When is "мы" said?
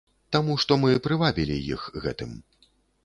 0.83-0.95